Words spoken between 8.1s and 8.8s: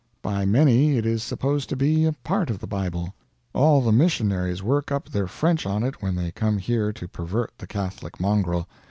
mongrel.